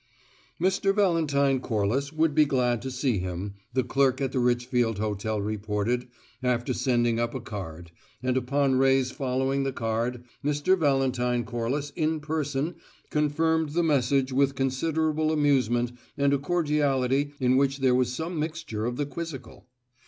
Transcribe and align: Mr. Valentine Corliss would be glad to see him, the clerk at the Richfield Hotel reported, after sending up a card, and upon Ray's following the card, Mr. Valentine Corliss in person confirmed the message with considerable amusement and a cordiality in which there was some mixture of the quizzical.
Mr. 0.59 0.95
Valentine 0.95 1.59
Corliss 1.59 2.11
would 2.11 2.33
be 2.33 2.43
glad 2.43 2.81
to 2.81 2.89
see 2.89 3.19
him, 3.19 3.53
the 3.73 3.83
clerk 3.83 4.19
at 4.19 4.31
the 4.31 4.39
Richfield 4.39 4.97
Hotel 4.97 5.39
reported, 5.39 6.07
after 6.41 6.73
sending 6.73 7.19
up 7.19 7.35
a 7.35 7.39
card, 7.39 7.91
and 8.23 8.35
upon 8.35 8.79
Ray's 8.79 9.11
following 9.11 9.61
the 9.61 9.71
card, 9.71 10.23
Mr. 10.43 10.75
Valentine 10.75 11.43
Corliss 11.43 11.91
in 11.91 12.19
person 12.19 12.77
confirmed 13.11 13.73
the 13.73 13.83
message 13.83 14.33
with 14.33 14.55
considerable 14.55 15.31
amusement 15.31 15.91
and 16.17 16.33
a 16.33 16.39
cordiality 16.39 17.33
in 17.39 17.55
which 17.55 17.77
there 17.77 17.93
was 17.93 18.11
some 18.11 18.39
mixture 18.39 18.87
of 18.87 18.95
the 18.97 19.05
quizzical. 19.05 19.67